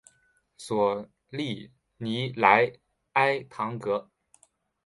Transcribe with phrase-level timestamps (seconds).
[0.57, 2.73] 索利尼莱
[3.13, 4.09] 埃唐格。